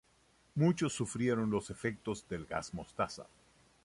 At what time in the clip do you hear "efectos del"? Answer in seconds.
1.69-2.47